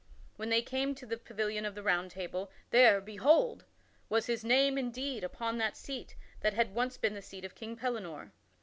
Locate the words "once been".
6.73-7.13